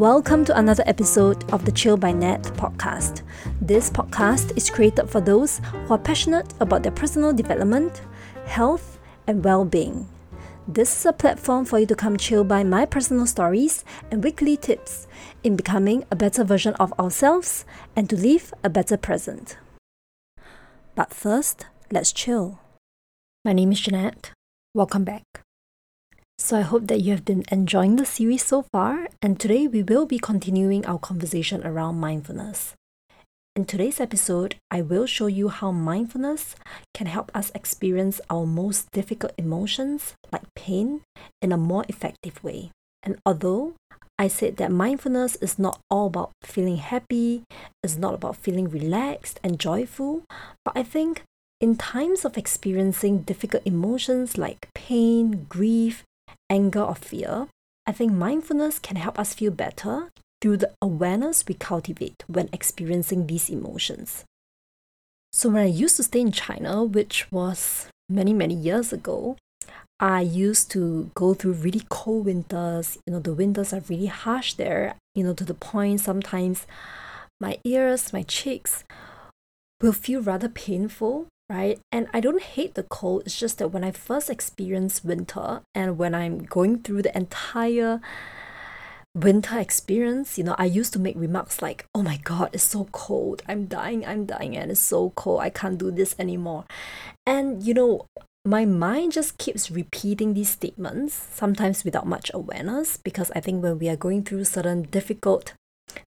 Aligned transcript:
Welcome 0.00 0.46
to 0.46 0.58
another 0.58 0.82
episode 0.86 1.44
of 1.52 1.66
the 1.66 1.72
Chill 1.72 1.98
by 1.98 2.10
Nat 2.10 2.44
podcast. 2.56 3.20
This 3.60 3.90
podcast 3.90 4.56
is 4.56 4.70
created 4.70 5.10
for 5.10 5.20
those 5.20 5.60
who 5.84 5.92
are 5.92 5.98
passionate 5.98 6.54
about 6.58 6.82
their 6.82 6.90
personal 6.90 7.34
development, 7.34 8.00
health, 8.46 8.98
and 9.26 9.44
well 9.44 9.66
being. 9.66 10.08
This 10.66 10.96
is 10.96 11.04
a 11.04 11.12
platform 11.12 11.66
for 11.66 11.78
you 11.78 11.84
to 11.84 11.94
come 11.94 12.16
chill 12.16 12.44
by 12.44 12.64
my 12.64 12.86
personal 12.86 13.26
stories 13.26 13.84
and 14.10 14.24
weekly 14.24 14.56
tips 14.56 15.06
in 15.44 15.54
becoming 15.54 16.06
a 16.10 16.16
better 16.16 16.44
version 16.44 16.72
of 16.76 16.94
ourselves 16.98 17.66
and 17.94 18.08
to 18.08 18.16
live 18.16 18.54
a 18.64 18.70
better 18.70 18.96
present. 18.96 19.58
But 20.94 21.12
first, 21.12 21.66
let's 21.92 22.10
chill. 22.10 22.58
My 23.44 23.52
name 23.52 23.70
is 23.70 23.80
Jeanette. 23.80 24.32
Welcome 24.72 25.04
back. 25.04 25.44
So, 26.42 26.56
I 26.56 26.62
hope 26.62 26.86
that 26.86 27.02
you 27.02 27.10
have 27.12 27.26
been 27.26 27.44
enjoying 27.52 27.96
the 27.96 28.06
series 28.06 28.46
so 28.46 28.62
far, 28.72 29.08
and 29.20 29.38
today 29.38 29.68
we 29.68 29.82
will 29.82 30.06
be 30.06 30.18
continuing 30.18 30.86
our 30.86 30.98
conversation 30.98 31.64
around 31.66 32.00
mindfulness. 32.00 32.72
In 33.54 33.66
today's 33.66 34.00
episode, 34.00 34.56
I 34.70 34.80
will 34.80 35.04
show 35.04 35.26
you 35.26 35.50
how 35.50 35.70
mindfulness 35.70 36.56
can 36.94 37.08
help 37.08 37.30
us 37.34 37.52
experience 37.54 38.22
our 38.30 38.46
most 38.46 38.90
difficult 38.90 39.34
emotions, 39.36 40.14
like 40.32 40.48
pain, 40.56 41.02
in 41.42 41.52
a 41.52 41.58
more 41.58 41.84
effective 41.90 42.42
way. 42.42 42.70
And 43.02 43.18
although 43.26 43.74
I 44.18 44.28
said 44.28 44.56
that 44.56 44.72
mindfulness 44.72 45.36
is 45.42 45.58
not 45.58 45.78
all 45.90 46.06
about 46.06 46.32
feeling 46.42 46.78
happy, 46.78 47.44
it's 47.82 47.98
not 47.98 48.14
about 48.14 48.36
feeling 48.36 48.70
relaxed 48.70 49.38
and 49.44 49.60
joyful, 49.60 50.24
but 50.64 50.72
I 50.74 50.84
think 50.84 51.22
in 51.60 51.76
times 51.76 52.24
of 52.24 52.38
experiencing 52.38 53.28
difficult 53.28 53.62
emotions 53.66 54.38
like 54.38 54.70
pain, 54.74 55.44
grief, 55.46 56.02
anger, 56.50 56.82
or 56.82 56.94
fear, 56.94 57.46
I 57.86 57.92
think 57.92 58.12
mindfulness 58.12 58.78
can 58.78 58.96
help 58.96 59.18
us 59.18 59.32
feel 59.32 59.52
better 59.52 60.10
through 60.42 60.58
the 60.58 60.72
awareness 60.82 61.44
we 61.46 61.54
cultivate 61.54 62.24
when 62.26 62.48
experiencing 62.52 63.26
these 63.26 63.48
emotions. 63.48 64.24
So, 65.32 65.48
when 65.48 65.62
I 65.62 65.66
used 65.66 65.96
to 65.96 66.02
stay 66.02 66.20
in 66.20 66.32
China, 66.32 66.84
which 66.84 67.30
was 67.30 67.88
many, 68.08 68.32
many 68.32 68.54
years 68.54 68.92
ago, 68.92 69.36
I 70.00 70.22
used 70.22 70.70
to 70.72 71.10
go 71.14 71.34
through 71.34 71.52
really 71.52 71.82
cold 71.88 72.24
winters. 72.24 72.98
You 73.06 73.14
know, 73.14 73.20
the 73.20 73.34
winters 73.34 73.72
are 73.72 73.82
really 73.88 74.06
harsh 74.06 74.54
there, 74.54 74.96
you 75.14 75.22
know, 75.22 75.34
to 75.34 75.44
the 75.44 75.54
point 75.54 76.00
sometimes 76.00 76.66
my 77.40 77.58
ears, 77.64 78.12
my 78.12 78.22
cheeks 78.22 78.84
will 79.80 79.92
feel 79.92 80.20
rather 80.20 80.48
painful 80.48 81.26
right? 81.50 81.80
And 81.90 82.06
I 82.14 82.20
don't 82.20 82.40
hate 82.40 82.74
the 82.74 82.84
cold, 82.84 83.24
it's 83.26 83.38
just 83.38 83.58
that 83.58 83.68
when 83.68 83.82
I 83.82 83.90
first 83.90 84.30
experienced 84.30 85.04
winter 85.04 85.62
and 85.74 85.98
when 85.98 86.14
I'm 86.14 86.44
going 86.44 86.78
through 86.78 87.02
the 87.02 87.16
entire 87.16 88.00
winter 89.16 89.58
experience, 89.58 90.38
you 90.38 90.44
know, 90.44 90.54
I 90.56 90.66
used 90.66 90.92
to 90.92 91.00
make 91.00 91.16
remarks 91.18 91.60
like, 91.60 91.84
oh 91.92 92.02
my 92.02 92.18
god, 92.18 92.50
it's 92.52 92.62
so 92.62 92.84
cold, 92.92 93.42
I'm 93.48 93.66
dying, 93.66 94.06
I'm 94.06 94.26
dying, 94.26 94.56
and 94.56 94.70
it's 94.70 94.80
so 94.80 95.10
cold, 95.16 95.40
I 95.40 95.50
can't 95.50 95.76
do 95.76 95.90
this 95.90 96.14
anymore. 96.20 96.66
And, 97.26 97.64
you 97.64 97.74
know, 97.74 98.06
my 98.44 98.64
mind 98.64 99.12
just 99.12 99.36
keeps 99.36 99.70
repeating 99.70 100.34
these 100.34 100.50
statements, 100.50 101.12
sometimes 101.34 101.84
without 101.84 102.06
much 102.06 102.30
awareness, 102.32 102.96
because 102.96 103.32
I 103.34 103.40
think 103.40 103.62
when 103.62 103.80
we 103.80 103.88
are 103.88 103.96
going 103.96 104.22
through 104.22 104.44
certain 104.44 104.82
difficult 104.82 105.54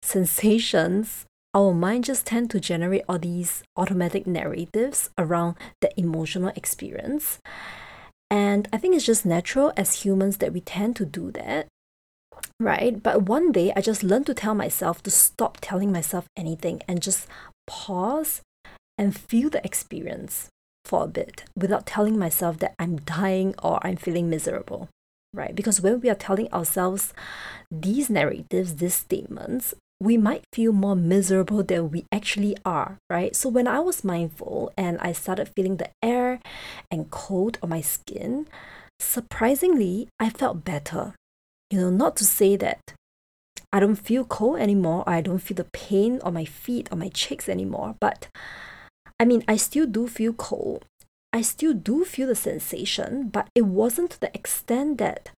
sensations, 0.02 1.26
our 1.54 1.74
mind 1.74 2.06
just 2.06 2.26
tend 2.26 2.50
to 2.52 2.60
generate 2.60 3.04
all 3.08 3.20
these 3.20 3.64
automatic 3.78 4.26
narratives 4.26 5.10
around 5.18 5.56
the 5.82 5.98
emotional 6.00 6.52
experience. 6.56 7.40
And 8.30 8.68
I 8.74 8.78
think 8.78 8.96
it's 8.96 9.06
just 9.06 9.26
natural 9.26 9.72
as 9.78 10.04
humans 10.04 10.38
that 10.38 10.54
we 10.54 10.62
tend 10.62 10.96
to 10.98 11.06
do 11.06 11.32
that. 11.32 11.68
Right? 12.60 13.02
But 13.02 13.24
one 13.24 13.52
day 13.52 13.72
I 13.76 13.82
just 13.82 14.04
learned 14.04 14.26
to 14.28 14.34
tell 14.34 14.56
myself 14.56 15.04
to 15.04 15.12
stop 15.12 15.58
telling 15.62 15.92
myself 15.92 16.26
anything 16.36 16.82
and 16.88 17.02
just 17.02 17.28
pause 17.68 18.42
and 18.98 19.16
feel 19.16 19.50
the 19.50 19.64
experience 19.66 20.50
for 20.86 21.04
a 21.04 21.08
bit 21.08 21.44
without 21.56 21.86
telling 21.86 22.18
myself 22.18 22.58
that 22.60 22.74
I'm 22.80 22.98
dying 22.98 23.56
or 23.62 23.80
I'm 23.86 23.98
feeling 23.98 24.30
miserable 24.30 24.90
right? 25.34 25.56
Because 25.56 25.82
when 25.82 26.00
we 26.00 26.10
are 26.10 26.16
telling 26.16 26.52
ourselves 26.54 27.14
these 27.72 28.10
narratives, 28.10 28.76
these 28.76 28.94
statements, 28.94 29.74
we 30.04 30.18
might 30.18 30.44
feel 30.52 30.74
more 30.74 30.98
miserable 30.98 31.64
than 31.64 31.90
we 31.90 32.06
actually 32.12 32.58
are, 32.66 32.98
right? 33.10 33.36
So 33.36 33.48
when 33.48 33.68
I 33.68 33.80
was 33.80 34.04
mindful 34.04 34.74
and 34.78 34.98
I 35.00 35.14
started 35.14 35.50
feeling 35.56 35.78
the 35.78 35.90
air 36.04 36.42
and 36.92 37.10
cold 37.10 37.58
on 37.64 37.70
my 37.70 37.80
skin, 37.80 38.48
surprisingly, 39.00 40.10
I 40.20 40.30
felt 40.30 40.66
better. 40.66 41.16
You 41.72 41.80
know, 41.80 41.90
not 41.90 42.18
to 42.18 42.26
say 42.26 42.58
that 42.58 42.82
I 43.72 43.80
don't 43.80 43.96
feel 43.96 44.26
cold 44.26 44.60
anymore, 44.60 45.04
or 45.08 45.14
I 45.14 45.22
don't 45.22 45.40
feel 45.40 45.56
the 45.56 45.72
pain 45.72 46.20
on 46.22 46.34
my 46.34 46.46
feet 46.46 46.90
or 46.92 46.98
my 46.98 47.08
cheeks 47.08 47.48
anymore, 47.48 47.96
but 48.02 48.28
I 49.20 49.24
mean, 49.24 49.44
I 49.48 49.56
still 49.56 49.88
do 49.88 50.08
feel 50.08 50.34
cold. 50.34 50.84
I 51.32 51.42
still 51.42 51.74
do 51.74 52.04
feel 52.04 52.28
the 52.28 52.36
sensation, 52.36 53.30
but 53.30 53.48
it 53.56 53.66
wasn't 53.66 54.12
to 54.12 54.20
the 54.20 54.36
extent 54.36 54.98
that 54.98 55.30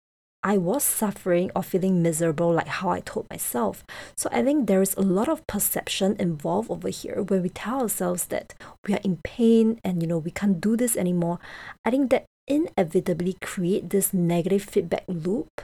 I 0.44 0.59
was 0.59 0.84
suffering 0.84 1.50
or 1.56 1.62
feeling 1.62 2.03
miserable 2.03 2.53
like 2.53 2.69
how 2.69 2.91
I 2.91 3.00
told 3.00 3.27
myself. 3.31 3.82
So 4.15 4.28
I 4.31 4.43
think 4.43 4.66
there 4.66 4.82
is 4.82 4.94
a 4.94 5.00
lot 5.00 5.27
of 5.27 5.47
perception 5.47 6.16
involved 6.19 6.71
over 6.71 6.91
here 6.91 7.22
where 7.22 7.41
we 7.41 7.49
tell 7.49 7.81
ourselves 7.81 8.27
that 8.27 8.55
we 8.87 8.93
are 8.93 9.00
in 9.03 9.21
pain 9.25 9.81
and 9.82 10.03
you 10.03 10.06
know 10.06 10.19
we 10.19 10.31
can't 10.31 10.60
do 10.60 10.77
this 10.77 10.97
anymore. 10.97 11.38
I 11.82 11.91
think 11.91 12.10
that 12.10 12.27
inevitably 12.47 13.38
create 13.41 13.88
this 13.88 14.12
negative 14.12 14.62
feedback 14.62 15.05
loop. 15.09 15.62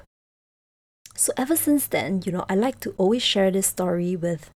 So 1.15 1.35
ever 1.37 1.57
since 1.57 1.87
then, 1.87 2.23
you 2.25 2.33
know, 2.33 2.47
I 2.49 2.55
like 2.55 2.81
to 2.81 2.95
always 2.97 3.23
share 3.23 3.51
this 3.51 3.67
story 3.67 4.17
with 4.17 4.51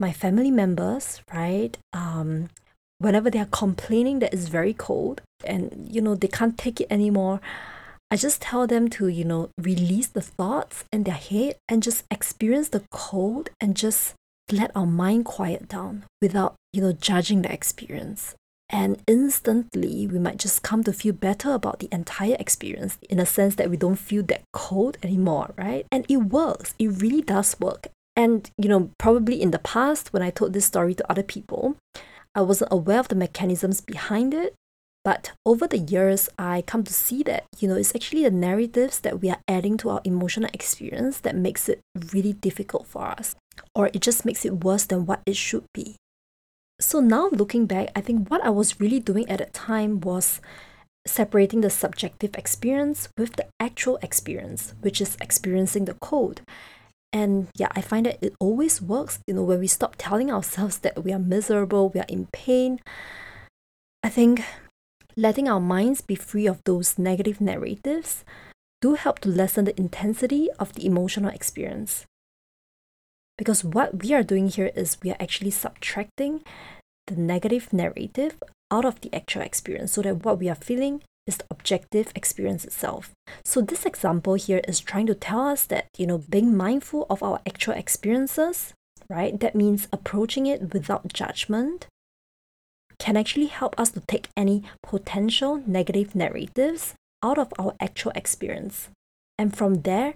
my 0.00 0.12
family 0.12 0.50
members, 0.50 1.22
right? 1.32 1.78
Um 1.92 2.48
whenever 2.98 3.30
they 3.30 3.38
are 3.38 3.52
complaining 3.52 4.18
that 4.20 4.32
it's 4.32 4.48
very 4.48 4.72
cold 4.72 5.20
and 5.44 5.86
you 5.88 6.00
know 6.00 6.14
they 6.14 6.28
can't 6.28 6.56
take 6.56 6.80
it 6.80 6.86
anymore 6.90 7.40
I 8.10 8.16
just 8.16 8.40
tell 8.40 8.66
them 8.66 8.88
to, 8.90 9.08
you 9.08 9.24
know, 9.24 9.50
release 9.60 10.06
the 10.06 10.20
thoughts 10.20 10.84
in 10.92 11.02
their 11.02 11.14
head 11.14 11.56
and 11.68 11.82
just 11.82 12.04
experience 12.10 12.68
the 12.68 12.84
cold 12.90 13.50
and 13.60 13.76
just 13.76 14.14
let 14.52 14.70
our 14.76 14.86
mind 14.86 15.24
quiet 15.24 15.68
down 15.68 16.04
without, 16.22 16.54
you 16.72 16.80
know, 16.80 16.92
judging 16.92 17.42
the 17.42 17.52
experience. 17.52 18.36
And 18.68 19.02
instantly, 19.06 20.06
we 20.06 20.18
might 20.18 20.38
just 20.38 20.62
come 20.62 20.84
to 20.84 20.92
feel 20.92 21.14
better 21.14 21.52
about 21.52 21.80
the 21.80 21.88
entire 21.92 22.36
experience 22.38 22.98
in 23.08 23.18
a 23.18 23.26
sense 23.26 23.56
that 23.56 23.70
we 23.70 23.76
don't 23.76 23.96
feel 23.96 24.22
that 24.24 24.42
cold 24.52 24.98
anymore, 25.02 25.52
right? 25.56 25.86
And 25.90 26.04
it 26.08 26.16
works, 26.16 26.74
it 26.78 26.88
really 26.88 27.22
does 27.22 27.58
work. 27.60 27.88
And, 28.16 28.50
you 28.56 28.68
know, 28.68 28.90
probably 28.98 29.42
in 29.42 29.50
the 29.50 29.58
past, 29.58 30.12
when 30.12 30.22
I 30.22 30.30
told 30.30 30.52
this 30.52 30.64
story 30.64 30.94
to 30.94 31.10
other 31.10 31.22
people, 31.22 31.76
I 32.34 32.40
wasn't 32.40 32.72
aware 32.72 33.00
of 33.00 33.08
the 33.08 33.14
mechanisms 33.14 33.80
behind 33.80 34.34
it. 34.34 34.54
But 35.06 35.30
over 35.46 35.68
the 35.68 35.78
years, 35.78 36.28
I 36.36 36.62
come 36.66 36.82
to 36.82 36.92
see 36.92 37.22
that, 37.22 37.44
you 37.60 37.68
know, 37.68 37.76
it's 37.76 37.94
actually 37.94 38.24
the 38.24 38.30
narratives 38.32 38.98
that 39.06 39.20
we 39.20 39.30
are 39.30 39.38
adding 39.46 39.76
to 39.76 39.90
our 39.90 40.00
emotional 40.02 40.50
experience 40.52 41.20
that 41.20 41.36
makes 41.36 41.68
it 41.68 41.78
really 42.12 42.32
difficult 42.32 42.88
for 42.88 43.04
us, 43.04 43.36
or 43.72 43.86
it 43.86 44.00
just 44.00 44.24
makes 44.24 44.44
it 44.44 44.64
worse 44.64 44.84
than 44.84 45.06
what 45.06 45.22
it 45.24 45.36
should 45.36 45.64
be. 45.72 45.94
So 46.80 46.98
now 46.98 47.28
looking 47.28 47.66
back, 47.66 47.90
I 47.94 48.00
think 48.00 48.28
what 48.28 48.44
I 48.44 48.50
was 48.50 48.80
really 48.80 48.98
doing 48.98 49.30
at 49.30 49.38
that 49.38 49.54
time 49.54 50.00
was 50.00 50.40
separating 51.06 51.60
the 51.60 51.70
subjective 51.70 52.34
experience 52.34 53.08
with 53.16 53.36
the 53.36 53.46
actual 53.60 54.00
experience, 54.02 54.74
which 54.80 55.00
is 55.00 55.16
experiencing 55.20 55.84
the 55.84 55.94
cold. 55.94 56.42
And 57.12 57.46
yeah, 57.54 57.68
I 57.76 57.80
find 57.80 58.06
that 58.06 58.18
it 58.20 58.34
always 58.40 58.82
works, 58.82 59.20
you 59.28 59.34
know, 59.34 59.44
when 59.44 59.60
we 59.60 59.68
stop 59.68 59.94
telling 59.98 60.32
ourselves 60.32 60.78
that 60.78 61.04
we 61.04 61.12
are 61.12 61.20
miserable, 61.20 61.90
we 61.90 62.00
are 62.00 62.06
in 62.08 62.26
pain. 62.32 62.80
I 64.02 64.08
think 64.08 64.42
letting 65.16 65.48
our 65.48 65.60
minds 65.60 66.00
be 66.00 66.14
free 66.14 66.46
of 66.46 66.62
those 66.64 66.98
negative 66.98 67.40
narratives 67.40 68.24
do 68.82 68.94
help 68.94 69.18
to 69.20 69.28
lessen 69.28 69.64
the 69.64 69.78
intensity 69.80 70.48
of 70.58 70.74
the 70.74 70.84
emotional 70.84 71.30
experience. 71.30 72.04
Because 73.38 73.64
what 73.64 74.02
we 74.02 74.12
are 74.12 74.22
doing 74.22 74.48
here 74.48 74.70
is 74.76 74.98
we 75.02 75.10
are 75.10 75.16
actually 75.20 75.50
subtracting 75.50 76.42
the 77.06 77.16
negative 77.16 77.72
narrative 77.72 78.36
out 78.70 78.84
of 78.84 79.00
the 79.00 79.14
actual 79.14 79.42
experience 79.42 79.92
so 79.92 80.02
that 80.02 80.24
what 80.24 80.38
we 80.38 80.48
are 80.48 80.54
feeling 80.54 81.02
is 81.26 81.38
the 81.38 81.44
objective 81.50 82.12
experience 82.14 82.64
itself. 82.64 83.12
So 83.44 83.60
this 83.60 83.84
example 83.84 84.34
here 84.34 84.60
is 84.68 84.80
trying 84.80 85.06
to 85.06 85.14
tell 85.14 85.48
us 85.48 85.64
that, 85.66 85.86
you 85.96 86.06
know, 86.06 86.18
being 86.18 86.56
mindful 86.56 87.06
of 87.08 87.22
our 87.22 87.40
actual 87.46 87.74
experiences, 87.74 88.74
right? 89.08 89.38
That 89.40 89.54
means 89.54 89.88
approaching 89.92 90.46
it 90.46 90.72
without 90.72 91.12
judgment 91.12 91.86
can 92.98 93.16
actually 93.16 93.46
help 93.46 93.78
us 93.78 93.90
to 93.90 94.00
take 94.00 94.28
any 94.36 94.62
potential 94.82 95.62
negative 95.66 96.14
narratives 96.14 96.94
out 97.22 97.38
of 97.38 97.52
our 97.58 97.74
actual 97.80 98.12
experience. 98.14 98.88
And 99.38 99.56
from 99.56 99.82
there, 99.82 100.14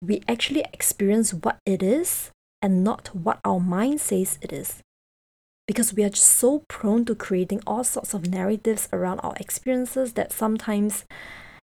we 0.00 0.22
actually 0.26 0.64
experience 0.72 1.32
what 1.32 1.58
it 1.66 1.82
is 1.82 2.30
and 2.60 2.82
not 2.84 3.14
what 3.14 3.40
our 3.44 3.60
mind 3.60 4.00
says 4.00 4.38
it 4.40 4.52
is. 4.52 4.80
Because 5.66 5.94
we 5.94 6.04
are 6.04 6.10
just 6.10 6.28
so 6.28 6.64
prone 6.68 7.04
to 7.04 7.14
creating 7.14 7.62
all 7.66 7.84
sorts 7.84 8.14
of 8.14 8.28
narratives 8.28 8.88
around 8.92 9.20
our 9.20 9.34
experiences 9.38 10.14
that 10.14 10.32
sometimes 10.32 11.04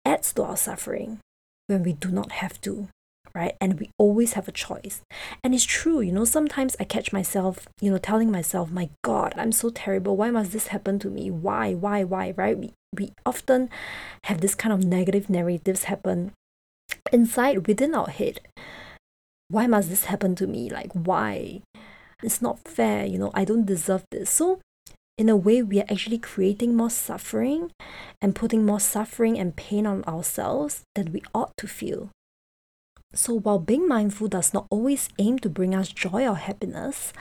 adds 0.05 0.33
to 0.35 0.43
our 0.45 0.57
suffering 0.57 1.19
when 1.67 1.83
we 1.83 1.93
do 1.93 2.11
not 2.11 2.33
have 2.33 2.61
to. 2.61 2.89
Right? 3.35 3.57
And 3.61 3.79
we 3.81 3.91
always 3.99 4.35
have 4.35 4.49
a 4.49 4.53
choice. 4.53 5.03
And 5.43 5.55
it's 5.55 5.65
true, 5.65 6.01
you 6.01 6.13
know, 6.13 6.25
sometimes 6.25 6.77
I 6.79 6.85
catch 6.85 7.13
myself, 7.13 7.69
you 7.81 7.91
know, 7.91 7.99
telling 7.99 8.31
myself, 8.31 8.71
my 8.71 8.91
God, 9.03 9.35
I'm 9.37 9.53
so 9.53 9.71
terrible. 9.71 10.17
Why 10.17 10.31
must 10.31 10.53
this 10.53 10.69
happen 10.69 10.99
to 11.01 11.11
me? 11.11 11.31
Why, 11.31 11.75
why, 11.75 12.05
why, 12.05 12.35
right? 12.37 12.59
We, 12.59 12.73
we 12.95 13.13
often 13.25 13.71
have 14.25 14.41
this 14.41 14.55
kind 14.55 14.73
of 14.73 14.85
negative 14.85 15.31
narratives 15.31 15.85
happen 15.85 16.33
inside 17.13 17.67
within 17.67 17.95
our 17.95 18.09
head. 18.09 18.41
Why 19.49 19.67
must 19.67 19.89
this 19.91 20.05
happen 20.05 20.35
to 20.37 20.47
me? 20.47 20.71
Like, 20.71 20.93
why? 20.93 21.63
It's 22.23 22.41
not 22.41 22.61
fair, 22.61 23.05
you 23.05 23.19
know, 23.19 23.33
I 23.35 23.45
don't 23.45 23.67
deserve 23.67 24.05
this. 24.11 24.31
So, 24.31 24.61
in 25.19 25.29
a 25.29 25.37
way, 25.37 25.63
we 25.63 25.79
are 25.81 25.91
actually 25.91 26.19
creating 26.19 26.75
more 26.75 26.89
suffering 26.91 27.71
and 28.23 28.35
putting 28.35 28.65
more 28.65 28.81
suffering 28.81 29.39
and 29.39 29.55
pain 29.55 29.87
on 29.87 30.05
ourselves 30.05 30.83
than 30.95 31.13
we 31.13 31.23
ought 31.35 31.53
to 31.59 31.69
feel. 31.69 32.11
So, 33.15 33.35
while 33.35 33.59
being 33.59 33.87
mindful 33.87 34.29
does 34.29 34.55
not 34.55 34.67
always 34.71 35.11
aim 35.19 35.39
to 35.41 35.51
bring 35.51 35.75
us 35.75 35.89
joy 35.89 36.27
or 36.27 36.37
happiness, 36.37 37.13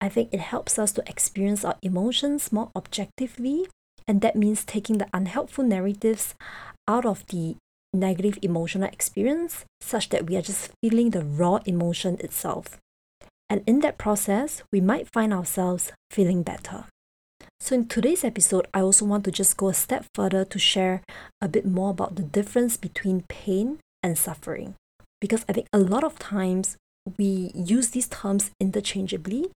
I 0.00 0.08
think 0.08 0.32
it 0.32 0.40
helps 0.40 0.78
us 0.78 0.92
to 0.92 1.08
experience 1.08 1.64
our 1.64 1.76
emotions 1.82 2.52
more 2.52 2.70
objectively, 2.74 3.66
and 4.08 4.22
that 4.22 4.36
means 4.36 4.64
taking 4.64 4.98
the 4.98 5.08
unhelpful 5.12 5.64
narratives 5.64 6.34
out 6.88 7.04
of 7.04 7.26
the 7.26 7.56
negative 7.92 8.38
emotional 8.40 8.88
experience 8.88 9.64
such 9.80 10.08
that 10.10 10.26
we 10.26 10.36
are 10.36 10.42
just 10.42 10.70
feeling 10.82 11.10
the 11.10 11.24
raw 11.24 11.58
emotion 11.66 12.16
itself. 12.20 12.78
And 13.48 13.62
in 13.66 13.80
that 13.80 13.98
process, 13.98 14.62
we 14.72 14.80
might 14.80 15.12
find 15.12 15.32
ourselves 15.32 15.92
feeling 16.10 16.42
better. 16.42 16.86
So, 17.60 17.74
in 17.74 17.88
today's 17.88 18.24
episode, 18.24 18.68
I 18.72 18.80
also 18.80 19.04
want 19.04 19.24
to 19.24 19.30
just 19.30 19.56
go 19.56 19.68
a 19.68 19.74
step 19.74 20.06
further 20.14 20.44
to 20.44 20.58
share 20.58 21.02
a 21.42 21.48
bit 21.48 21.66
more 21.66 21.90
about 21.90 22.16
the 22.16 22.22
difference 22.22 22.76
between 22.76 23.24
pain 23.28 23.78
and 24.02 24.18
suffering. 24.18 24.74
Because 25.20 25.44
I 25.48 25.52
think 25.52 25.66
a 25.72 25.78
lot 25.78 26.04
of 26.04 26.18
times 26.18 26.76
we 27.18 27.50
use 27.54 27.90
these 27.90 28.08
terms 28.08 28.50
interchangeably, 28.60 29.50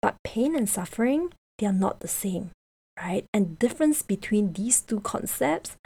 but 0.00 0.16
pain 0.24 0.54
and 0.54 0.68
suffering, 0.68 1.32
they 1.58 1.66
are 1.66 1.72
not 1.72 2.00
the 2.00 2.08
same, 2.08 2.50
right? 2.98 3.24
And 3.34 3.58
difference 3.58 4.02
between 4.02 4.52
these 4.52 4.80
two 4.80 5.00
concepts 5.00 5.76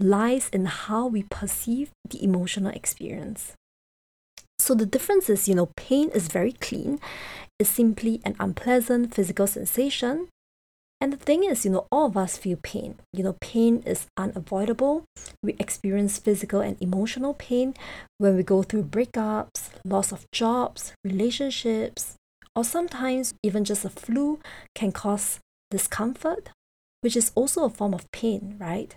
lies 0.00 0.48
in 0.50 0.66
how 0.66 1.06
we 1.06 1.22
perceive 1.24 1.90
the 2.08 2.22
emotional 2.22 2.72
experience. 2.72 3.54
So 4.58 4.74
the 4.74 4.86
difference 4.86 5.28
is, 5.30 5.48
you 5.48 5.54
know, 5.54 5.70
pain 5.76 6.10
is 6.10 6.28
very 6.28 6.52
clean, 6.52 6.98
it's 7.58 7.70
simply 7.70 8.20
an 8.24 8.36
unpleasant 8.40 9.14
physical 9.14 9.46
sensation. 9.46 10.28
And 11.00 11.12
the 11.12 11.18
thing 11.18 11.44
is, 11.44 11.64
you 11.64 11.70
know, 11.70 11.86
all 11.92 12.06
of 12.06 12.16
us 12.16 12.38
feel 12.38 12.58
pain. 12.62 12.96
You 13.12 13.22
know, 13.24 13.36
pain 13.40 13.82
is 13.84 14.06
unavoidable. 14.16 15.04
We 15.42 15.54
experience 15.58 16.18
physical 16.18 16.60
and 16.60 16.80
emotional 16.80 17.34
pain 17.34 17.74
when 18.16 18.34
we 18.34 18.42
go 18.42 18.62
through 18.62 18.84
breakups, 18.84 19.70
loss 19.84 20.10
of 20.10 20.24
jobs, 20.32 20.94
relationships, 21.04 22.14
or 22.54 22.64
sometimes 22.64 23.34
even 23.42 23.64
just 23.64 23.84
a 23.84 23.90
flu 23.90 24.40
can 24.74 24.90
cause 24.90 25.38
discomfort, 25.70 26.48
which 27.02 27.16
is 27.16 27.30
also 27.34 27.64
a 27.64 27.70
form 27.70 27.92
of 27.92 28.10
pain, 28.10 28.56
right? 28.58 28.94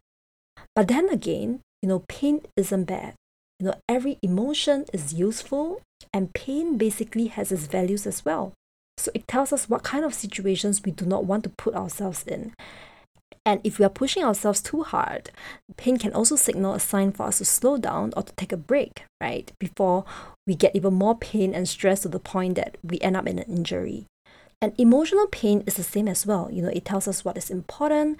But 0.73 0.87
then 0.87 1.09
again, 1.09 1.59
you 1.81 1.89
know, 1.89 2.05
pain 2.07 2.41
isn't 2.55 2.85
bad. 2.85 3.15
You 3.59 3.67
know, 3.67 3.75
every 3.89 4.17
emotion 4.23 4.85
is 4.93 5.13
useful 5.13 5.81
and 6.13 6.33
pain 6.33 6.77
basically 6.77 7.27
has 7.27 7.51
its 7.51 7.67
values 7.67 8.07
as 8.07 8.23
well. 8.23 8.53
So 8.99 9.11
it 9.13 9.27
tells 9.27 9.53
us 9.53 9.69
what 9.69 9.83
kind 9.83 10.03
of 10.03 10.13
situations 10.13 10.81
we 10.83 10.91
do 10.91 11.05
not 11.05 11.25
want 11.25 11.43
to 11.43 11.49
put 11.49 11.75
ourselves 11.75 12.23
in. 12.23 12.53
And 13.45 13.61
if 13.63 13.79
we 13.79 13.85
are 13.85 13.89
pushing 13.89 14.23
ourselves 14.23 14.61
too 14.61 14.83
hard, 14.83 15.31
pain 15.77 15.97
can 15.97 16.13
also 16.13 16.35
signal 16.35 16.73
a 16.73 16.79
sign 16.79 17.11
for 17.11 17.23
us 17.27 17.37
to 17.37 17.45
slow 17.45 17.77
down 17.77 18.13
or 18.15 18.23
to 18.23 18.33
take 18.35 18.51
a 18.51 18.57
break, 18.57 19.03
right? 19.21 19.51
Before 19.59 20.05
we 20.45 20.55
get 20.55 20.75
even 20.75 20.93
more 20.93 21.17
pain 21.17 21.55
and 21.55 21.67
stress 21.67 22.01
to 22.01 22.09
the 22.09 22.19
point 22.19 22.55
that 22.55 22.77
we 22.83 22.99
end 22.99 23.15
up 23.15 23.27
in 23.27 23.39
an 23.39 23.45
injury. 23.45 24.05
And 24.61 24.73
emotional 24.77 25.25
pain 25.27 25.63
is 25.65 25.75
the 25.75 25.83
same 25.83 26.09
as 26.09 26.25
well. 26.25 26.49
You 26.51 26.61
know, 26.61 26.69
it 26.69 26.83
tells 26.83 27.07
us 27.07 27.23
what 27.23 27.37
is 27.37 27.49
important. 27.49 28.19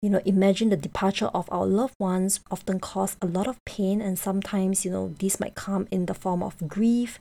You 0.00 0.10
know, 0.10 0.22
imagine 0.24 0.70
the 0.70 0.76
departure 0.76 1.26
of 1.34 1.48
our 1.50 1.66
loved 1.66 1.96
ones 1.98 2.38
often 2.52 2.78
cause 2.78 3.16
a 3.20 3.26
lot 3.26 3.48
of 3.48 3.58
pain, 3.66 4.00
and 4.00 4.16
sometimes, 4.16 4.84
you 4.84 4.92
know, 4.92 5.14
these 5.18 5.40
might 5.40 5.56
come 5.56 5.88
in 5.90 6.06
the 6.06 6.14
form 6.14 6.40
of 6.40 6.68
grief. 6.68 7.18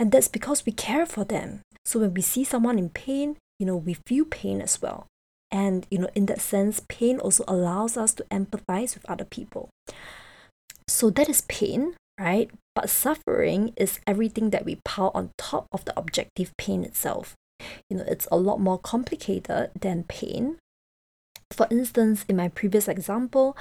And 0.00 0.10
that's 0.10 0.26
because 0.26 0.66
we 0.66 0.72
care 0.72 1.06
for 1.06 1.22
them. 1.24 1.60
So 1.84 2.00
when 2.00 2.14
we 2.14 2.22
see 2.22 2.42
someone 2.42 2.78
in 2.78 2.88
pain, 2.88 3.36
you 3.60 3.66
know, 3.66 3.76
we 3.76 3.94
feel 3.94 4.24
pain 4.24 4.60
as 4.60 4.82
well. 4.82 5.06
And, 5.52 5.86
you 5.90 5.98
know, 5.98 6.08
in 6.16 6.26
that 6.26 6.40
sense, 6.40 6.80
pain 6.88 7.20
also 7.20 7.44
allows 7.46 7.96
us 7.96 8.12
to 8.14 8.24
empathize 8.32 8.94
with 8.94 9.08
other 9.08 9.24
people. 9.24 9.68
So 10.88 11.10
that 11.10 11.28
is 11.28 11.42
pain, 11.42 11.94
right? 12.18 12.50
But 12.74 12.90
suffering 12.90 13.74
is 13.76 14.00
everything 14.06 14.50
that 14.50 14.64
we 14.64 14.80
pile 14.84 15.12
on 15.14 15.30
top 15.36 15.66
of 15.70 15.84
the 15.84 15.96
objective 15.98 16.50
pain 16.56 16.82
itself 16.82 17.36
you 17.88 17.96
know 17.96 18.04
it's 18.06 18.26
a 18.30 18.36
lot 18.36 18.60
more 18.60 18.78
complicated 18.78 19.70
than 19.78 20.04
pain 20.04 20.58
for 21.52 21.66
instance 21.70 22.24
in 22.28 22.36
my 22.36 22.48
previous 22.48 22.88
example 22.88 23.56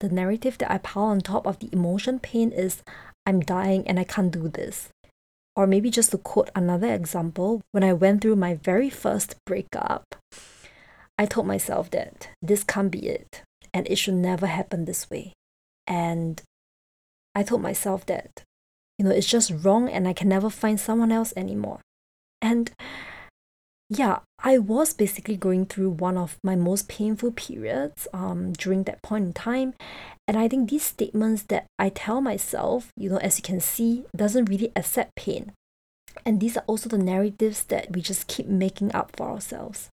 the 0.00 0.08
narrative 0.08 0.58
that 0.58 0.70
i 0.70 0.78
pile 0.78 1.04
on 1.04 1.20
top 1.20 1.46
of 1.46 1.58
the 1.58 1.68
emotion 1.72 2.18
pain 2.18 2.50
is 2.50 2.82
i'm 3.26 3.40
dying 3.40 3.86
and 3.86 3.98
i 3.98 4.04
can't 4.04 4.32
do 4.32 4.48
this 4.48 4.88
or 5.56 5.66
maybe 5.66 5.90
just 5.90 6.10
to 6.10 6.18
quote 6.18 6.50
another 6.54 6.92
example 6.92 7.62
when 7.72 7.84
i 7.84 7.92
went 7.92 8.20
through 8.20 8.36
my 8.36 8.54
very 8.54 8.90
first 8.90 9.36
breakup 9.46 10.16
i 11.18 11.26
told 11.26 11.46
myself 11.46 11.90
that 11.90 12.28
this 12.42 12.64
can't 12.64 12.90
be 12.90 13.06
it 13.06 13.42
and 13.74 13.86
it 13.88 13.96
should 13.96 14.14
never 14.14 14.46
happen 14.46 14.84
this 14.84 15.10
way. 15.10 15.34
And 15.86 16.40
i 17.34 17.42
told 17.42 17.60
myself 17.60 18.06
that 18.06 18.44
you 18.96 19.04
know 19.04 19.10
it's 19.10 19.26
just 19.26 19.52
wrong 19.64 19.88
and 19.88 20.06
i 20.06 20.12
can 20.12 20.28
never 20.28 20.48
find 20.48 20.80
someone 20.80 21.12
else 21.12 21.34
anymore. 21.36 21.80
And 22.40 22.70
yeah, 23.90 24.20
I 24.42 24.58
was 24.58 24.94
basically 24.94 25.36
going 25.36 25.66
through 25.66 25.90
one 25.90 26.16
of 26.16 26.38
my 26.42 26.56
most 26.56 26.88
painful 26.88 27.32
periods 27.32 28.08
um, 28.12 28.52
during 28.52 28.84
that 28.84 29.02
point 29.02 29.24
in 29.26 29.32
time. 29.32 29.74
And 30.26 30.38
I 30.38 30.48
think 30.48 30.70
these 30.70 30.84
statements 30.84 31.42
that 31.44 31.66
I 31.78 31.90
tell 31.90 32.20
myself, 32.20 32.88
you 32.96 33.10
know, 33.10 33.18
as 33.18 33.38
you 33.38 33.42
can 33.42 33.60
see, 33.60 34.04
doesn't 34.16 34.46
really 34.46 34.72
accept 34.74 35.16
pain. 35.16 35.52
And 36.24 36.40
these 36.40 36.56
are 36.56 36.64
also 36.66 36.88
the 36.88 36.98
narratives 36.98 37.64
that 37.64 37.92
we 37.92 38.00
just 38.00 38.26
keep 38.26 38.46
making 38.46 38.94
up 38.94 39.12
for 39.16 39.30
ourselves. 39.30 39.90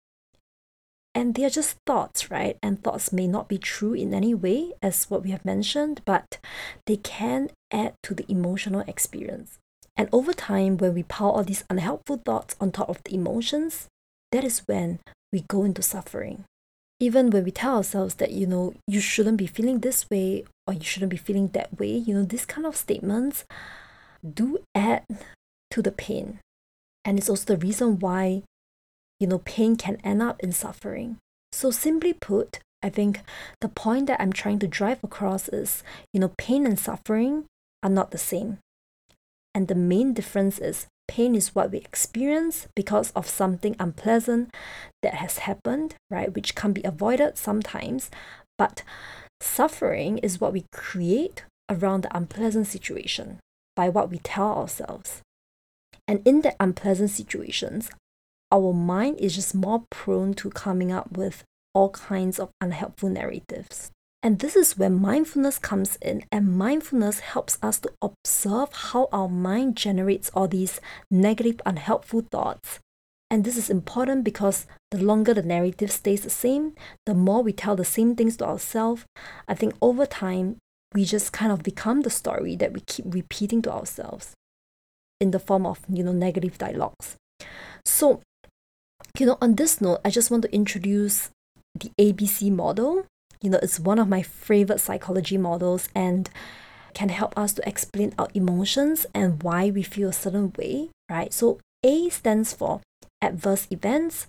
And 1.13 1.35
they 1.35 1.43
are 1.43 1.49
just 1.49 1.75
thoughts, 1.85 2.31
right? 2.31 2.57
And 2.63 2.81
thoughts 2.81 3.11
may 3.11 3.27
not 3.27 3.49
be 3.49 3.57
true 3.57 3.93
in 3.93 4.13
any 4.13 4.33
way, 4.33 4.71
as 4.81 5.09
what 5.09 5.23
we 5.23 5.31
have 5.31 5.43
mentioned, 5.43 6.01
but 6.05 6.38
they 6.85 6.95
can 6.95 7.49
add 7.71 7.95
to 8.03 8.13
the 8.13 8.25
emotional 8.31 8.85
experience. 8.88 9.60
And 10.01 10.10
over 10.12 10.34
time, 10.34 10.77
when 10.77 10.96
we 10.96 11.03
pile 11.03 11.29
all 11.29 11.43
these 11.43 11.63
unhelpful 11.70 12.24
thoughts 12.25 12.55
on 12.60 12.72
top 12.72 12.89
of 12.89 13.03
the 13.03 13.13
emotions, 13.13 13.86
that 14.31 14.43
is 14.43 14.63
when 14.65 14.98
we 15.31 15.41
go 15.41 15.63
into 15.63 15.84
suffering. 15.84 16.43
Even 17.00 17.29
when 17.29 17.43
we 17.43 17.51
tell 17.51 17.75
ourselves 17.75 18.15
that, 18.15 18.31
you 18.31 18.48
know, 18.48 18.74
you 18.88 19.00
shouldn't 19.00 19.38
be 19.38 19.46
feeling 19.46 19.77
this 19.77 20.10
way 20.10 20.43
or 20.65 20.74
you 20.74 20.84
shouldn't 20.84 21.12
be 21.12 21.17
feeling 21.17 21.50
that 21.50 21.79
way, 21.79 21.91
you 21.91 22.15
know, 22.15 22.24
these 22.24 22.48
kind 22.48 22.65
of 22.65 22.75
statements 22.75 23.46
do 24.27 24.58
add 24.74 25.03
to 25.70 25.84
the 25.84 25.91
pain. 25.91 26.39
And 27.05 27.20
it's 27.20 27.29
also 27.29 27.53
the 27.53 27.63
reason 27.63 28.00
why, 28.00 28.41
you 29.20 29.27
know, 29.27 29.38
pain 29.38 29.75
can 29.75 29.98
end 30.03 30.24
up 30.24 30.39
in 30.39 30.51
suffering. 30.51 31.17
So, 31.51 31.70
simply 31.70 32.13
put, 32.13 32.58
I 32.81 32.89
think 32.89 33.22
the 33.60 33.70
point 33.70 34.08
that 34.08 34.20
I'm 34.20 34.34
trying 34.34 34.58
to 34.60 34.67
drive 34.67 35.03
across 35.03 35.48
is, 35.48 35.84
you 36.12 36.20
know, 36.20 36.34
pain 36.39 36.65
and 36.65 36.79
suffering 36.79 37.46
are 37.84 37.89
not 37.91 38.10
the 38.10 38.17
same. 38.17 38.58
And 39.53 39.67
the 39.67 39.75
main 39.75 40.13
difference 40.13 40.60
is 40.60 40.88
pain 41.08 41.36
is 41.36 41.53
what 41.53 41.72
we 41.72 41.79
experience 41.79 42.67
because 42.75 43.12
of 43.12 43.27
something 43.27 43.75
unpleasant 43.79 44.53
that 45.01 45.15
has 45.15 45.39
happened, 45.39 45.96
right? 46.10 46.34
Which 46.34 46.55
can 46.55 46.72
be 46.72 46.84
avoided 46.84 47.38
sometimes. 47.38 48.10
But 48.58 48.84
suffering 49.41 50.20
is 50.20 50.39
what 50.39 50.53
we 50.53 50.65
create 50.72 51.43
around 51.70 52.03
the 52.03 52.15
unpleasant 52.15 52.67
situation 52.67 53.39
by 53.75 53.89
what 53.89 54.10
we 54.10 54.20
tell 54.20 54.53
ourselves. 54.53 55.22
And 56.08 56.22
in 56.25 56.41
that 56.41 56.55
unpleasant 56.60 57.10
situations, 57.10 57.89
our 58.51 58.74
mind 58.74 59.17
is 59.20 59.36
just 59.36 59.55
more 59.55 59.84
prone 59.89 60.34
to 60.36 60.50
coming 60.50 60.91
up 60.91 61.17
with 61.17 61.43
all 61.74 61.89
kinds 61.89 62.39
of 62.39 62.50
unhelpful 62.60 63.10
narratives. 63.10 63.91
And 64.24 64.38
this 64.40 64.56
is 64.56 64.78
where 64.78 64.90
mindfulness 64.90 65.58
comes 65.58 65.98
in, 66.01 66.24
and 66.32 66.56
mindfulness 66.56 67.22
helps 67.22 67.58
us 67.63 67.80
to 67.80 67.92
observe 68.01 68.72
how 68.72 69.10
our 69.12 69.28
mind 69.28 69.75
generates 69.75 70.30
all 70.36 70.48
these 70.48 70.80
negative, 71.10 71.60
unhelpful 71.66 72.22
thoughts. 72.32 72.80
And 73.32 73.44
this 73.44 73.58
is 73.58 73.70
important 73.70 74.24
because 74.24 74.68
the 74.92 75.01
longer 75.01 75.34
the 75.34 75.42
narrative 75.42 75.92
stays 75.92 76.22
the 76.22 76.30
same, 76.30 76.75
the 77.06 77.16
more 77.16 77.42
we 77.42 77.54
tell 77.54 77.75
the 77.75 77.86
same 77.86 78.16
things 78.16 78.38
to 78.38 78.46
ourselves. 78.46 79.06
I 79.48 79.56
think 79.56 79.74
over 79.82 80.06
time, 80.06 80.58
we 80.94 81.06
just 81.06 81.32
kind 81.32 81.51
of 81.51 81.63
become 81.63 82.01
the 82.01 82.10
story 82.10 82.56
that 82.58 82.74
we 82.74 82.82
keep 82.82 83.06
repeating 83.08 83.62
to 83.63 83.72
ourselves 83.72 84.34
in 85.20 85.32
the 85.32 85.40
form 85.40 85.66
of, 85.66 85.80
you 85.88 86.04
know, 86.04 86.12
negative 86.12 86.58
dialogues. 86.58 87.16
So, 87.86 88.22
you 89.18 89.25
know, 89.25 89.38
on 89.42 89.56
this 89.56 89.82
note, 89.82 90.01
I 90.04 90.10
just 90.10 90.30
want 90.30 90.44
to 90.44 90.54
introduce 90.54 91.30
the 91.74 91.92
ABC 91.98 92.51
model 92.51 93.06
you 93.41 93.50
know, 93.50 93.60
it's 93.62 93.79
one 93.79 94.00
of 94.00 94.07
my 94.07 94.21
favorite 94.21 94.79
psychology 94.79 95.38
models. 95.38 95.89
And 95.95 96.29
can 96.93 97.10
help 97.10 97.38
us 97.38 97.53
to 97.53 97.67
explain 97.67 98.13
our 98.17 98.27
emotions 98.33 99.05
and 99.13 99.41
why 99.43 99.69
we 99.69 99.83
feel 99.83 100.10
a 100.10 100.13
certain 100.13 100.53
way, 100.57 100.89
right? 101.10 101.33
So 101.33 101.60
A 101.83 102.10
stands 102.10 102.53
for 102.53 102.81
adverse 103.21 103.67
events. 103.71 104.27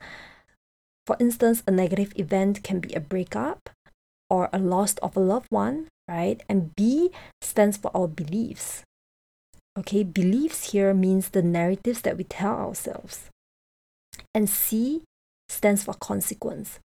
For 1.07 1.17
instance, 1.19 1.63
a 1.67 1.71
negative 1.71 2.13
event 2.17 2.63
can 2.63 2.81
be 2.81 2.93
a 2.95 3.01
breakup 3.01 3.71
or 4.31 4.49
a 4.53 4.59
loss 4.59 4.95
of 4.99 5.17
a 5.17 5.21
loved 5.21 5.49
one, 5.51 5.89
right? 6.09 6.43
And 6.49 6.75
B 6.77 7.11
stands 7.41 7.77
for 7.77 7.91
our 7.95 8.09
beliefs. 8.09 8.83
Okay, 9.79 10.03
beliefs 10.03 10.73
here 10.73 10.93
means 10.95 11.31
the 11.31 11.43
narratives 11.43 12.03
that 12.03 12.17
we 12.17 12.25
tell 12.25 12.55
ourselves. 12.55 13.31
And 14.35 14.49
C 14.49 15.03
stands 15.49 15.85
for 15.85 15.95
consequence. 15.95 16.79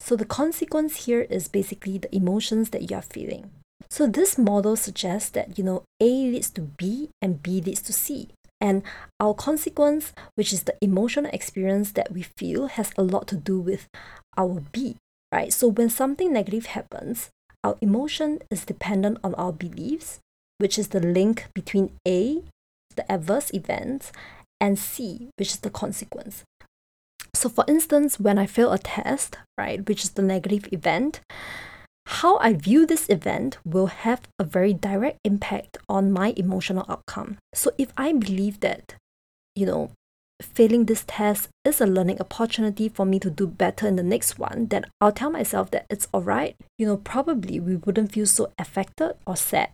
So 0.00 0.16
the 0.16 0.24
consequence 0.24 1.04
here 1.04 1.22
is 1.22 1.46
basically 1.46 1.98
the 1.98 2.14
emotions 2.14 2.70
that 2.70 2.90
you 2.90 2.96
are 2.96 3.02
feeling. 3.02 3.50
So 3.88 4.06
this 4.06 4.38
model 4.38 4.76
suggests 4.76 5.30
that 5.30 5.58
you 5.58 5.64
know 5.64 5.84
A 6.00 6.08
leads 6.08 6.50
to 6.50 6.62
B 6.62 7.10
and 7.20 7.42
B 7.42 7.60
leads 7.60 7.82
to 7.82 7.92
C. 7.92 8.30
And 8.60 8.82
our 9.18 9.34
consequence, 9.34 10.12
which 10.34 10.52
is 10.52 10.64
the 10.64 10.76
emotional 10.82 11.30
experience 11.32 11.92
that 11.92 12.12
we 12.12 12.22
feel, 12.36 12.66
has 12.66 12.92
a 12.96 13.02
lot 13.02 13.26
to 13.28 13.36
do 13.36 13.58
with 13.58 13.88
our 14.36 14.62
B, 14.72 14.96
right? 15.32 15.52
So 15.52 15.68
when 15.68 15.88
something 15.88 16.32
negative 16.32 16.66
happens, 16.66 17.30
our 17.64 17.76
emotion 17.80 18.40
is 18.50 18.64
dependent 18.64 19.18
on 19.24 19.34
our 19.36 19.52
beliefs, 19.52 20.20
which 20.58 20.78
is 20.78 20.88
the 20.88 21.00
link 21.00 21.46
between 21.54 21.92
A, 22.06 22.42
the 22.96 23.10
adverse 23.10 23.50
event, 23.54 24.12
and 24.60 24.78
C, 24.78 25.30
which 25.36 25.48
is 25.48 25.60
the 25.60 25.70
consequence. 25.70 26.44
So, 27.40 27.48
for 27.48 27.64
instance, 27.66 28.20
when 28.20 28.36
I 28.36 28.44
fail 28.44 28.70
a 28.70 28.76
test, 28.76 29.38
right, 29.56 29.80
which 29.88 30.04
is 30.04 30.10
the 30.10 30.20
negative 30.20 30.68
event, 30.72 31.22
how 32.04 32.36
I 32.36 32.52
view 32.52 32.84
this 32.84 33.08
event 33.08 33.56
will 33.64 33.86
have 33.86 34.20
a 34.38 34.44
very 34.44 34.74
direct 34.74 35.16
impact 35.24 35.78
on 35.88 36.12
my 36.12 36.34
emotional 36.36 36.84
outcome. 36.86 37.38
So, 37.54 37.70
if 37.78 37.94
I 37.96 38.12
believe 38.12 38.60
that, 38.60 38.94
you 39.56 39.64
know, 39.64 39.90
failing 40.42 40.84
this 40.84 41.04
test 41.06 41.48
is 41.64 41.80
a 41.80 41.86
learning 41.86 42.20
opportunity 42.20 42.90
for 42.90 43.06
me 43.06 43.18
to 43.20 43.30
do 43.30 43.46
better 43.46 43.88
in 43.88 43.96
the 43.96 44.02
next 44.02 44.38
one, 44.38 44.66
then 44.66 44.84
I'll 45.00 45.10
tell 45.10 45.30
myself 45.30 45.70
that 45.70 45.86
it's 45.88 46.08
alright. 46.12 46.56
You 46.76 46.84
know, 46.84 46.98
probably 46.98 47.58
we 47.58 47.76
wouldn't 47.76 48.12
feel 48.12 48.26
so 48.26 48.52
affected 48.58 49.14
or 49.26 49.34
sad. 49.34 49.72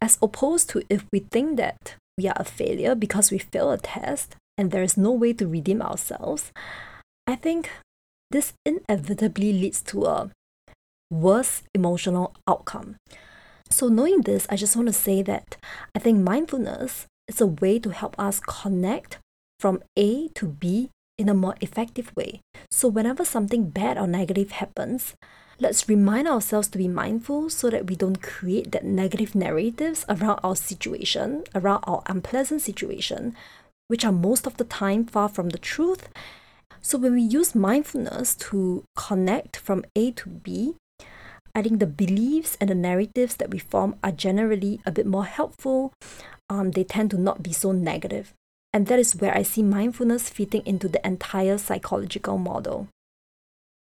As 0.00 0.18
opposed 0.22 0.70
to 0.70 0.84
if 0.88 1.04
we 1.12 1.26
think 1.32 1.56
that 1.56 1.96
we 2.16 2.28
are 2.28 2.36
a 2.38 2.44
failure 2.44 2.94
because 2.94 3.32
we 3.32 3.38
fail 3.38 3.72
a 3.72 3.78
test 3.78 4.36
and 4.56 4.70
there 4.70 4.84
is 4.84 4.96
no 4.96 5.10
way 5.10 5.32
to 5.32 5.48
redeem 5.48 5.82
ourselves, 5.82 6.52
I 7.32 7.36
think 7.36 7.70
this 8.30 8.52
inevitably 8.66 9.54
leads 9.54 9.80
to 9.84 10.04
a 10.04 10.30
worse 11.10 11.62
emotional 11.74 12.34
outcome. 12.46 12.96
So, 13.70 13.88
knowing 13.88 14.20
this, 14.20 14.46
I 14.50 14.56
just 14.56 14.76
want 14.76 14.88
to 14.88 14.92
say 14.92 15.22
that 15.22 15.56
I 15.96 15.98
think 15.98 16.18
mindfulness 16.18 17.06
is 17.26 17.40
a 17.40 17.46
way 17.46 17.78
to 17.78 17.88
help 17.88 18.18
us 18.18 18.38
connect 18.38 19.16
from 19.58 19.82
A 19.96 20.28
to 20.34 20.46
B 20.46 20.90
in 21.16 21.30
a 21.30 21.34
more 21.34 21.54
effective 21.62 22.12
way. 22.14 22.42
So, 22.70 22.86
whenever 22.88 23.24
something 23.24 23.70
bad 23.70 23.96
or 23.96 24.06
negative 24.06 24.50
happens, 24.50 25.14
let's 25.58 25.88
remind 25.88 26.28
ourselves 26.28 26.68
to 26.68 26.76
be 26.76 26.86
mindful 26.86 27.48
so 27.48 27.70
that 27.70 27.86
we 27.86 27.96
don't 27.96 28.20
create 28.20 28.72
that 28.72 28.84
negative 28.84 29.34
narratives 29.34 30.04
around 30.06 30.40
our 30.44 30.54
situation, 30.54 31.44
around 31.54 31.82
our 31.84 32.02
unpleasant 32.04 32.60
situation, 32.60 33.34
which 33.88 34.04
are 34.04 34.12
most 34.12 34.46
of 34.46 34.58
the 34.58 34.64
time 34.64 35.06
far 35.06 35.30
from 35.30 35.48
the 35.48 35.58
truth. 35.72 36.10
So, 36.82 36.98
when 36.98 37.14
we 37.14 37.22
use 37.22 37.54
mindfulness 37.54 38.34
to 38.50 38.82
connect 38.96 39.56
from 39.56 39.84
A 39.94 40.10
to 40.12 40.28
B, 40.28 40.74
I 41.54 41.62
think 41.62 41.78
the 41.78 41.86
beliefs 41.86 42.56
and 42.60 42.70
the 42.70 42.74
narratives 42.74 43.36
that 43.36 43.50
we 43.50 43.60
form 43.60 43.94
are 44.02 44.10
generally 44.10 44.80
a 44.84 44.90
bit 44.90 45.06
more 45.06 45.24
helpful. 45.24 45.92
Um, 46.50 46.72
they 46.72 46.82
tend 46.82 47.12
to 47.12 47.18
not 47.18 47.42
be 47.42 47.52
so 47.52 47.70
negative. 47.70 48.34
And 48.72 48.88
that 48.88 48.98
is 48.98 49.14
where 49.14 49.36
I 49.36 49.42
see 49.42 49.62
mindfulness 49.62 50.28
fitting 50.28 50.62
into 50.66 50.88
the 50.88 51.06
entire 51.06 51.56
psychological 51.56 52.36
model. 52.36 52.88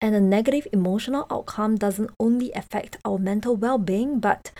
And 0.01 0.13
a 0.13 0.19
negative 0.19 0.67
emotional 0.73 1.25
outcome 1.31 1.77
doesn't 1.77 2.11
only 2.19 2.51
affect 2.51 2.97
our 3.05 3.17
mental 3.17 3.55
well 3.55 3.77
being, 3.77 4.19
but 4.19 4.51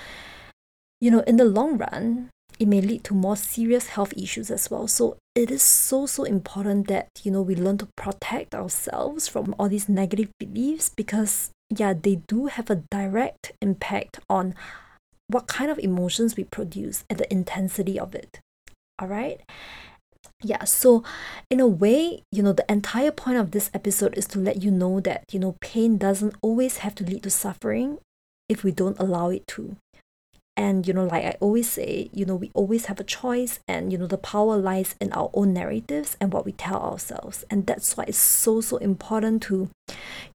you 1.02 1.12
know, 1.12 1.22
in 1.22 1.36
the 1.36 1.44
long 1.44 1.78
run, 1.78 2.30
it 2.60 2.68
may 2.68 2.82
lead 2.82 3.04
to 3.06 3.14
more 3.14 3.36
serious 3.36 3.88
health 3.88 4.14
issues 4.18 4.52
as 4.52 4.70
well. 4.70 4.88
So 4.88 5.18
it 5.36 5.50
is 5.52 5.62
so 5.62 6.06
so 6.06 6.24
important 6.24 6.88
that 6.88 7.08
you 7.24 7.32
know 7.32 7.42
we 7.42 7.56
learn 7.56 7.78
to 7.80 7.88
protect 7.96 8.54
ourselves 8.56 9.28
from 9.28 9.56
all 9.58 9.70
these 9.70 9.90
negative 9.90 10.30
beliefs 10.40 10.90
because 10.96 11.52
yeah, 11.76 11.94
they 11.94 12.16
do 12.28 12.48
have 12.48 12.70
a 12.70 12.84
direct 12.92 13.54
impact 13.62 14.20
on 14.30 14.54
what 15.28 15.48
kind 15.48 15.72
of 15.72 15.80
emotions 15.80 16.36
we 16.36 16.44
produce 16.44 17.04
and 17.10 17.20
the 17.20 17.32
intensity 17.32 18.00
of 18.00 18.14
it. 18.14 18.40
All 19.00 19.08
right? 19.08 19.42
yeah 20.44 20.64
so 20.64 21.04
in 21.50 21.60
a 21.60 21.68
way 21.68 22.22
you 22.32 22.44
know 22.44 22.54
the 22.54 22.70
entire 22.72 23.12
point 23.12 23.38
of 23.38 23.52
this 23.52 23.72
episode 23.74 24.16
is 24.18 24.26
to 24.26 24.40
let 24.40 24.62
you 24.62 24.70
know 24.70 25.00
that 25.00 25.24
you 25.32 25.40
know 25.40 25.56
pain 25.62 25.98
doesn't 25.98 26.36
always 26.42 26.78
have 26.78 26.94
to 26.94 27.04
lead 27.04 27.24
to 27.24 27.30
suffering 27.30 27.98
if 28.50 28.64
we 28.64 28.72
don't 28.72 29.00
allow 29.00 29.30
it 29.30 29.46
to 29.48 29.76
and 30.56 30.88
you 30.88 30.94
know 30.94 31.06
like 31.06 31.26
i 31.26 31.36
always 31.40 31.70
say 31.70 32.10
you 32.14 32.26
know 32.26 32.36
we 32.36 32.52
always 32.54 32.86
have 32.86 33.00
a 33.00 33.04
choice 33.04 33.60
and 33.68 33.92
you 33.92 33.98
know 33.98 34.08
the 34.08 34.18
power 34.18 34.58
lies 34.58 34.96
in 35.00 35.12
our 35.14 35.30
own 35.34 35.54
narratives 35.54 36.18
and 36.20 36.32
what 36.34 36.46
we 36.46 36.52
tell 36.52 36.82
ourselves. 36.82 37.44
And 37.50 37.66
that's 37.66 37.96
why 37.98 38.06
it's 38.08 38.18
so 38.18 38.62
so 38.62 38.78
important 38.78 39.42
to 39.44 39.70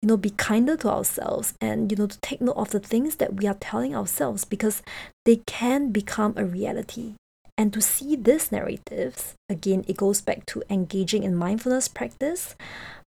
you 0.02 0.06
know 0.08 0.16
be 0.16 0.30
kinder 0.30 0.76
to 0.78 0.90
ourselves 0.90 1.54
and 1.60 1.90
you 1.90 1.96
know 1.96 2.06
to 2.06 2.20
take 2.20 2.40
note 2.40 2.56
of 2.56 2.70
the 2.70 2.80
things 2.80 3.16
that 3.16 3.34
we 3.34 3.46
are 3.46 3.54
telling 3.54 3.94
ourselves 3.94 4.44
because 4.44 4.82
they 5.24 5.36
can 5.46 5.90
become 5.90 6.34
a 6.36 6.44
reality. 6.44 7.14
And 7.56 7.72
to 7.72 7.80
see 7.80 8.14
these 8.14 8.52
narratives, 8.52 9.34
again, 9.48 9.84
it 9.88 9.96
goes 9.96 10.20
back 10.20 10.46
to 10.46 10.62
engaging 10.70 11.24
in 11.24 11.34
mindfulness 11.34 11.88
practice 11.88 12.54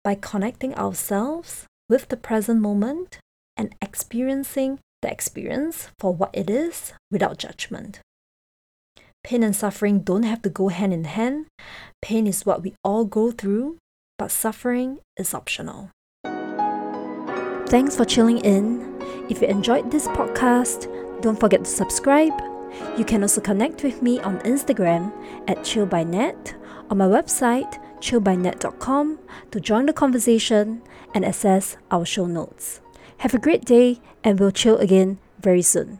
by 0.03 0.15
connecting 0.15 0.75
ourselves 0.75 1.65
with 1.87 2.09
the 2.09 2.17
present 2.17 2.59
moment 2.59 3.19
and 3.55 3.73
experiencing 3.81 4.79
the 5.01 5.11
experience 5.11 5.89
for 5.99 6.13
what 6.13 6.29
it 6.33 6.49
is 6.49 6.93
without 7.09 7.37
judgment. 7.37 7.99
Pain 9.23 9.43
and 9.43 9.55
suffering 9.55 9.99
don't 9.99 10.23
have 10.23 10.41
to 10.41 10.49
go 10.49 10.69
hand 10.69 10.93
in 10.93 11.03
hand. 11.03 11.45
Pain 12.01 12.25
is 12.25 12.45
what 12.45 12.63
we 12.63 12.73
all 12.83 13.05
go 13.05 13.31
through, 13.31 13.77
but 14.17 14.31
suffering 14.31 14.99
is 15.17 15.33
optional. 15.33 15.91
Thanks 17.67 17.95
for 17.95 18.05
chilling 18.05 18.39
in. 18.39 18.97
If 19.29 19.41
you 19.41 19.47
enjoyed 19.47 19.91
this 19.91 20.07
podcast, 20.09 20.89
don't 21.21 21.39
forget 21.39 21.63
to 21.63 21.69
subscribe 21.69 22.33
you 22.97 23.05
can 23.05 23.21
also 23.21 23.41
connect 23.41 23.83
with 23.83 24.01
me 24.01 24.19
on 24.19 24.39
Instagram 24.39 25.11
at 25.47 25.59
chillbynat, 25.59 26.55
on 26.89 26.97
my 26.97 27.05
website 27.05 27.79
chillbynat.com 27.99 29.19
to 29.51 29.59
join 29.59 29.85
the 29.85 29.93
conversation 29.93 30.81
and 31.13 31.23
access 31.23 31.77
our 31.91 32.05
show 32.05 32.25
notes. 32.25 32.80
Have 33.21 33.35
a 33.35 33.39
great 33.39 33.65
day 33.65 33.99
and 34.23 34.39
we'll 34.39 34.49
chill 34.49 34.79
again 34.79 35.19
very 35.39 35.61
soon. 35.61 35.99